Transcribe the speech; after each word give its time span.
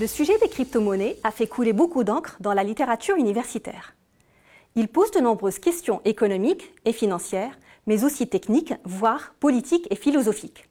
Le 0.00 0.06
sujet 0.06 0.38
des 0.38 0.48
crypto-monnaies 0.48 1.18
a 1.24 1.30
fait 1.30 1.46
couler 1.46 1.74
beaucoup 1.74 2.04
d'encre 2.04 2.38
dans 2.40 2.54
la 2.54 2.64
littérature 2.64 3.16
universitaire. 3.16 3.94
Il 4.74 4.88
pose 4.88 5.10
de 5.10 5.20
nombreuses 5.20 5.58
questions 5.58 6.00
économiques 6.06 6.72
et 6.86 6.94
financières, 6.94 7.58
mais 7.86 8.02
aussi 8.02 8.26
techniques, 8.26 8.72
voire 8.84 9.34
politiques 9.40 9.86
et 9.90 9.96
philosophiques. 9.96 10.70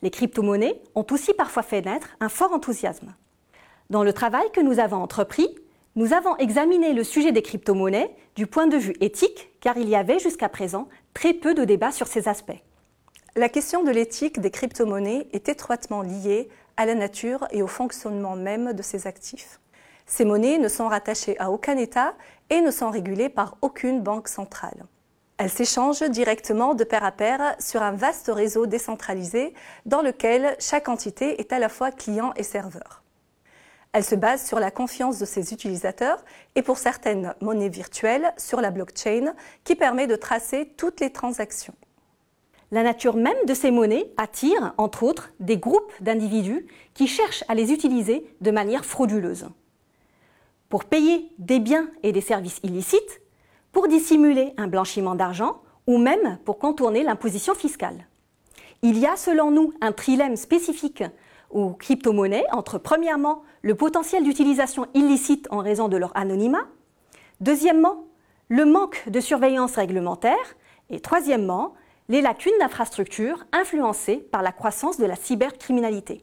Les 0.00 0.10
crypto-monnaies 0.10 0.80
ont 0.94 1.04
aussi 1.10 1.34
parfois 1.34 1.64
fait 1.64 1.84
naître 1.84 2.10
un 2.20 2.28
fort 2.28 2.52
enthousiasme. 2.52 3.16
Dans 3.90 4.04
le 4.04 4.12
travail 4.12 4.48
que 4.52 4.60
nous 4.60 4.78
avons 4.78 5.02
entrepris, 5.02 5.48
nous 5.96 6.12
avons 6.12 6.36
examiné 6.36 6.92
le 6.92 7.02
sujet 7.02 7.32
des 7.32 7.42
crypto-monnaies 7.42 8.14
du 8.36 8.46
point 8.46 8.68
de 8.68 8.76
vue 8.76 8.94
éthique, 9.00 9.50
car 9.60 9.76
il 9.76 9.88
y 9.88 9.96
avait 9.96 10.20
jusqu'à 10.20 10.48
présent 10.48 10.88
très 11.14 11.34
peu 11.34 11.52
de 11.54 11.64
débats 11.64 11.90
sur 11.90 12.06
ces 12.06 12.28
aspects. 12.28 12.62
La 13.34 13.48
question 13.48 13.82
de 13.82 13.90
l'éthique 13.90 14.40
des 14.40 14.50
crypto-monnaies 14.50 15.26
est 15.32 15.48
étroitement 15.48 16.02
liée 16.02 16.48
à 16.76 16.86
la 16.86 16.94
nature 16.94 17.46
et 17.50 17.62
au 17.62 17.66
fonctionnement 17.66 18.36
même 18.36 18.72
de 18.72 18.82
ces 18.82 19.06
actifs. 19.06 19.60
Ces 20.06 20.24
monnaies 20.24 20.58
ne 20.58 20.68
sont 20.68 20.88
rattachées 20.88 21.38
à 21.38 21.50
aucun 21.50 21.76
État 21.76 22.14
et 22.50 22.60
ne 22.60 22.70
sont 22.70 22.90
régulées 22.90 23.28
par 23.28 23.56
aucune 23.62 24.02
banque 24.02 24.28
centrale. 24.28 24.84
Elles 25.38 25.50
s'échangent 25.50 26.08
directement 26.08 26.74
de 26.74 26.84
pair 26.84 27.04
à 27.04 27.12
pair 27.12 27.56
sur 27.58 27.82
un 27.82 27.92
vaste 27.92 28.30
réseau 28.32 28.66
décentralisé 28.66 29.54
dans 29.86 30.02
lequel 30.02 30.54
chaque 30.60 30.88
entité 30.88 31.40
est 31.40 31.52
à 31.52 31.58
la 31.58 31.68
fois 31.68 31.90
client 31.90 32.32
et 32.36 32.42
serveur. 32.42 33.02
Elles 33.92 34.04
se 34.04 34.14
basent 34.14 34.46
sur 34.46 34.58
la 34.58 34.70
confiance 34.70 35.18
de 35.18 35.24
ses 35.24 35.52
utilisateurs 35.52 36.24
et 36.54 36.62
pour 36.62 36.78
certaines 36.78 37.34
monnaies 37.40 37.68
virtuelles 37.68 38.32
sur 38.38 38.60
la 38.60 38.70
blockchain 38.70 39.34
qui 39.64 39.76
permet 39.76 40.06
de 40.06 40.16
tracer 40.16 40.72
toutes 40.76 41.00
les 41.00 41.10
transactions. 41.10 41.74
La 42.72 42.82
nature 42.82 43.16
même 43.16 43.36
de 43.46 43.52
ces 43.52 43.70
monnaies 43.70 44.10
attire, 44.16 44.72
entre 44.78 45.02
autres, 45.02 45.30
des 45.40 45.58
groupes 45.58 45.92
d'individus 46.00 46.66
qui 46.94 47.06
cherchent 47.06 47.44
à 47.48 47.54
les 47.54 47.70
utiliser 47.70 48.26
de 48.40 48.50
manière 48.50 48.86
frauduleuse. 48.86 49.50
Pour 50.70 50.86
payer 50.86 51.30
des 51.36 51.60
biens 51.60 51.90
et 52.02 52.12
des 52.12 52.22
services 52.22 52.60
illicites, 52.62 53.20
pour 53.72 53.88
dissimuler 53.88 54.54
un 54.56 54.68
blanchiment 54.68 55.14
d'argent 55.14 55.60
ou 55.86 55.98
même 55.98 56.38
pour 56.46 56.58
contourner 56.58 57.02
l'imposition 57.02 57.54
fiscale. 57.54 58.06
Il 58.80 58.98
y 58.98 59.04
a 59.06 59.16
selon 59.16 59.50
nous 59.50 59.74
un 59.82 59.92
trilemme 59.92 60.36
spécifique 60.36 61.04
aux 61.50 61.74
crypto-monnaies 61.74 62.46
entre 62.52 62.78
premièrement 62.78 63.42
le 63.60 63.74
potentiel 63.74 64.24
d'utilisation 64.24 64.86
illicite 64.94 65.46
en 65.50 65.58
raison 65.58 65.88
de 65.88 65.98
leur 65.98 66.16
anonymat, 66.16 66.66
deuxièmement 67.42 68.06
le 68.48 68.64
manque 68.64 69.04
de 69.10 69.20
surveillance 69.20 69.76
réglementaire 69.76 70.56
et 70.88 71.00
troisièmement 71.00 71.74
les 72.12 72.20
lacunes 72.20 72.52
d'infrastructures 72.60 73.42
influencées 73.52 74.18
par 74.18 74.42
la 74.42 74.52
croissance 74.52 74.98
de 74.98 75.06
la 75.06 75.16
cybercriminalité. 75.16 76.20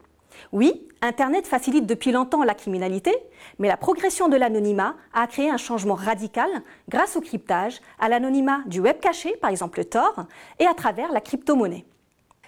Oui, 0.52 0.86
Internet 1.02 1.48
facilite 1.48 1.84
depuis 1.84 2.12
longtemps 2.12 2.44
la 2.44 2.54
criminalité, 2.54 3.12
mais 3.58 3.66
la 3.66 3.76
progression 3.76 4.28
de 4.28 4.36
l'anonymat 4.36 4.94
a 5.12 5.26
créé 5.26 5.50
un 5.50 5.56
changement 5.56 5.96
radical 5.96 6.48
grâce 6.88 7.16
au 7.16 7.20
cryptage, 7.20 7.80
à 7.98 8.08
l'anonymat 8.08 8.60
du 8.66 8.78
web 8.78 9.00
caché, 9.00 9.36
par 9.38 9.50
exemple 9.50 9.84
Tor, 9.84 10.26
et 10.60 10.66
à 10.66 10.74
travers 10.74 11.10
la 11.10 11.20
crypto-monnaie. 11.20 11.84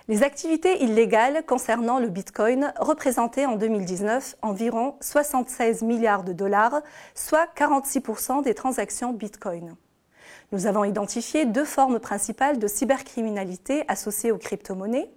Les 0.07 0.23
activités 0.23 0.81
illégales 0.85 1.43
concernant 1.45 1.99
le 1.99 2.11
Bitcoin 2.11 2.73
représentaient 2.79 3.47
en 3.47 3.57
2019 3.57 4.37
environ 4.43 4.95
76 5.01 5.83
milliards 5.83 6.23
de 6.23 6.33
dollars, 6.33 6.81
soit 7.17 7.49
46% 7.57 8.45
des 8.45 8.55
transactions 8.55 9.13
Bitcoin. 9.13 9.75
Nous 10.53 10.67
avons 10.67 10.85
identifié 10.85 11.47
deux 11.47 11.65
formes 11.65 11.99
principales 11.99 12.59
de 12.59 12.67
cybercriminalité 12.67 13.85
associées 13.89 14.33
aux 14.33 14.39
crypto-monnaies. 14.39 15.11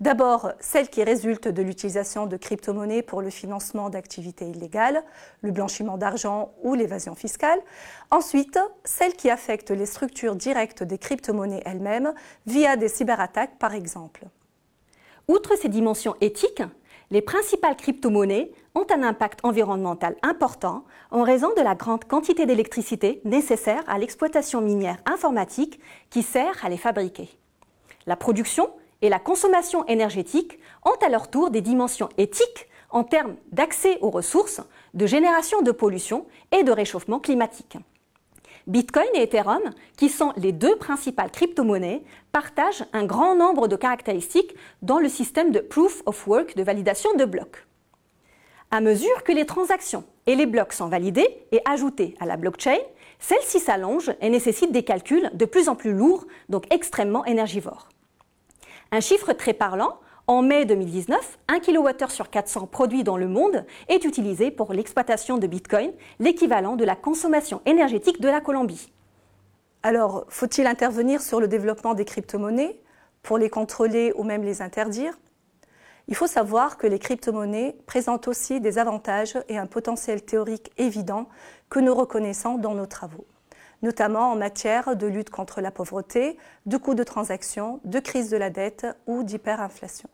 D'abord, 0.00 0.52
celle 0.58 0.88
qui 0.88 1.04
résulte 1.04 1.46
de 1.46 1.62
l'utilisation 1.62 2.26
de 2.26 2.36
crypto-monnaies 2.36 3.02
pour 3.02 3.22
le 3.22 3.30
financement 3.30 3.90
d'activités 3.90 4.48
illégales, 4.48 5.02
le 5.40 5.52
blanchiment 5.52 5.96
d'argent 5.96 6.52
ou 6.62 6.74
l'évasion 6.74 7.14
fiscale. 7.14 7.60
Ensuite, 8.10 8.58
celle 8.84 9.14
qui 9.14 9.30
affecte 9.30 9.70
les 9.70 9.86
structures 9.86 10.34
directes 10.34 10.82
des 10.82 10.98
crypto-monnaies 10.98 11.62
elles-mêmes 11.64 12.12
via 12.46 12.76
des 12.76 12.88
cyberattaques 12.88 13.58
par 13.58 13.72
exemple. 13.74 14.24
Outre 15.28 15.56
ces 15.56 15.68
dimensions 15.68 16.16
éthiques, 16.20 16.62
les 17.10 17.22
principales 17.22 17.76
crypto-monnaies 17.76 18.52
ont 18.74 18.86
un 18.90 19.02
impact 19.02 19.40
environnemental 19.44 20.16
important 20.22 20.84
en 21.10 21.22
raison 21.22 21.50
de 21.56 21.62
la 21.62 21.74
grande 21.74 22.04
quantité 22.04 22.46
d'électricité 22.46 23.20
nécessaire 23.24 23.82
à 23.86 23.98
l'exploitation 23.98 24.60
minière 24.60 24.98
informatique 25.06 25.80
qui 26.10 26.22
sert 26.22 26.64
à 26.64 26.68
les 26.68 26.76
fabriquer. 26.76 27.28
La 28.06 28.16
production 28.16 28.70
et 29.02 29.08
la 29.08 29.18
consommation 29.18 29.86
énergétique 29.86 30.58
ont 30.84 31.04
à 31.04 31.08
leur 31.08 31.28
tour 31.28 31.50
des 31.50 31.60
dimensions 31.60 32.08
éthiques 32.18 32.68
en 32.90 33.04
termes 33.04 33.36
d'accès 33.52 33.98
aux 34.00 34.10
ressources, 34.10 34.60
de 34.94 35.06
génération 35.06 35.62
de 35.62 35.72
pollution 35.72 36.26
et 36.52 36.62
de 36.62 36.72
réchauffement 36.72 37.18
climatique. 37.18 37.76
Bitcoin 38.66 39.06
et 39.14 39.22
Ethereum, 39.22 39.62
qui 39.96 40.08
sont 40.08 40.32
les 40.36 40.52
deux 40.52 40.76
principales 40.76 41.30
crypto-monnaies, 41.30 42.02
partagent 42.32 42.84
un 42.94 43.04
grand 43.04 43.34
nombre 43.34 43.68
de 43.68 43.76
caractéristiques 43.76 44.54
dans 44.80 44.98
le 44.98 45.08
système 45.08 45.52
de 45.52 45.60
proof 45.60 46.02
of 46.06 46.26
work 46.26 46.56
de 46.56 46.62
validation 46.62 47.14
de 47.14 47.26
blocs. 47.26 47.66
À 48.70 48.80
mesure 48.80 49.22
que 49.22 49.32
les 49.32 49.44
transactions 49.44 50.04
et 50.26 50.34
les 50.34 50.46
blocs 50.46 50.72
sont 50.72 50.88
validés 50.88 51.46
et 51.52 51.60
ajoutés 51.66 52.14
à 52.20 52.26
la 52.26 52.38
blockchain, 52.38 52.78
celle-ci 53.18 53.60
s'allonge 53.60 54.12
et 54.20 54.30
nécessite 54.30 54.72
des 54.72 54.82
calculs 54.82 55.30
de 55.34 55.44
plus 55.44 55.68
en 55.68 55.76
plus 55.76 55.92
lourds, 55.92 56.26
donc 56.48 56.64
extrêmement 56.72 57.24
énergivores. 57.26 57.90
Un 58.90 59.00
chiffre 59.00 59.32
très 59.34 59.52
parlant, 59.52 59.98
en 60.26 60.42
mai 60.42 60.64
2019, 60.64 61.38
1 61.48 61.60
kWh 61.60 62.08
sur 62.08 62.30
400 62.30 62.66
produits 62.66 63.04
dans 63.04 63.16
le 63.16 63.28
monde 63.28 63.64
est 63.88 64.04
utilisé 64.04 64.50
pour 64.50 64.72
l'exploitation 64.72 65.36
de 65.36 65.46
Bitcoin, 65.46 65.92
l'équivalent 66.18 66.76
de 66.76 66.84
la 66.84 66.96
consommation 66.96 67.60
énergétique 67.66 68.20
de 68.20 68.28
la 68.28 68.40
Colombie. 68.40 68.90
Alors, 69.82 70.24
faut-il 70.28 70.66
intervenir 70.66 71.20
sur 71.20 71.40
le 71.40 71.48
développement 71.48 71.92
des 71.92 72.06
crypto-monnaies 72.06 72.80
pour 73.22 73.36
les 73.36 73.50
contrôler 73.50 74.12
ou 74.16 74.22
même 74.22 74.44
les 74.44 74.62
interdire? 74.62 75.18
Il 76.08 76.14
faut 76.14 76.26
savoir 76.26 76.78
que 76.78 76.86
les 76.86 76.98
crypto-monnaies 76.98 77.76
présentent 77.86 78.28
aussi 78.28 78.60
des 78.60 78.78
avantages 78.78 79.38
et 79.48 79.58
un 79.58 79.66
potentiel 79.66 80.22
théorique 80.22 80.70
évident 80.78 81.28
que 81.68 81.80
nous 81.80 81.94
reconnaissons 81.94 82.56
dans 82.56 82.74
nos 82.74 82.86
travaux 82.86 83.26
notamment 83.84 84.32
en 84.32 84.36
matière 84.36 84.96
de 84.96 85.06
lutte 85.06 85.30
contre 85.30 85.60
la 85.60 85.70
pauvreté, 85.70 86.38
de 86.66 86.76
coûts 86.76 86.94
de 86.94 87.04
transaction, 87.04 87.80
de 87.84 88.00
crise 88.00 88.30
de 88.30 88.36
la 88.36 88.50
dette 88.50 88.86
ou 89.06 89.22
d'hyperinflation. 89.22 90.08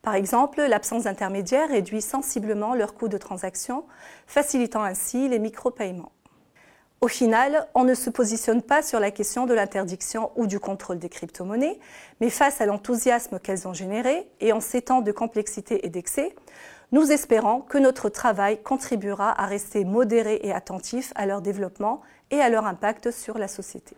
Par 0.00 0.14
exemple, 0.14 0.60
l'absence 0.60 1.04
d'intermédiaires 1.04 1.68
réduit 1.68 2.02
sensiblement 2.02 2.74
leurs 2.74 2.94
coûts 2.94 3.08
de 3.08 3.18
transaction, 3.18 3.84
facilitant 4.26 4.82
ainsi 4.82 5.28
les 5.28 5.38
micro-paiements. 5.38 6.10
Au 7.02 7.08
final, 7.08 7.68
on 7.74 7.84
ne 7.84 7.94
se 7.94 8.10
positionne 8.10 8.62
pas 8.62 8.80
sur 8.80 9.00
la 9.00 9.10
question 9.10 9.44
de 9.44 9.54
l'interdiction 9.54 10.30
ou 10.36 10.46
du 10.46 10.58
contrôle 10.58 10.98
des 10.98 11.08
crypto-monnaies, 11.08 11.78
mais 12.20 12.30
face 12.30 12.60
à 12.60 12.66
l'enthousiasme 12.66 13.38
qu'elles 13.38 13.68
ont 13.68 13.74
généré 13.74 14.26
et 14.40 14.52
en 14.52 14.60
ces 14.60 14.82
temps 14.82 15.02
de 15.02 15.12
complexité 15.12 15.84
et 15.84 15.90
d'excès, 15.90 16.34
nous 16.92 17.10
espérons 17.10 17.62
que 17.62 17.78
notre 17.78 18.10
travail 18.10 18.62
contribuera 18.62 19.32
à 19.40 19.46
rester 19.46 19.86
modéré 19.86 20.40
et 20.42 20.52
attentif 20.52 21.10
à 21.14 21.24
leur 21.24 21.40
développement 21.40 22.02
et 22.30 22.38
à 22.38 22.50
leur 22.50 22.66
impact 22.66 23.10
sur 23.10 23.38
la 23.38 23.48
société. 23.48 23.96